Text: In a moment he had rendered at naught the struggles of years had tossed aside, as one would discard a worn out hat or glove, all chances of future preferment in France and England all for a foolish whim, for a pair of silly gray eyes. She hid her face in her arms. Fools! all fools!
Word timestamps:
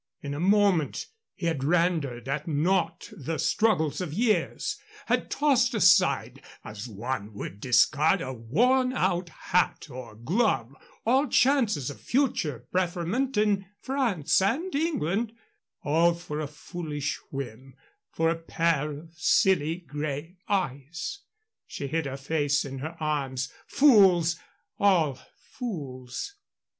In 0.23 0.33
a 0.33 0.39
moment 0.39 1.05
he 1.35 1.45
had 1.45 1.63
rendered 1.63 2.27
at 2.27 2.47
naught 2.47 3.13
the 3.15 3.37
struggles 3.37 4.01
of 4.01 4.13
years 4.15 4.79
had 5.05 5.29
tossed 5.29 5.75
aside, 5.75 6.41
as 6.63 6.87
one 6.87 7.35
would 7.35 7.59
discard 7.59 8.19
a 8.19 8.33
worn 8.33 8.93
out 8.93 9.29
hat 9.29 9.91
or 9.91 10.15
glove, 10.15 10.73
all 11.05 11.27
chances 11.27 11.91
of 11.91 12.01
future 12.01 12.65
preferment 12.71 13.37
in 13.37 13.67
France 13.79 14.41
and 14.41 14.73
England 14.73 15.33
all 15.83 16.15
for 16.15 16.39
a 16.39 16.47
foolish 16.47 17.19
whim, 17.29 17.75
for 18.09 18.31
a 18.31 18.35
pair 18.41 18.89
of 19.01 19.13
silly 19.13 19.75
gray 19.75 20.35
eyes. 20.49 21.19
She 21.67 21.85
hid 21.85 22.07
her 22.07 22.17
face 22.17 22.65
in 22.65 22.79
her 22.79 22.97
arms. 22.99 23.53
Fools! 23.67 24.37
all 24.79 25.19
fools! 25.51 26.37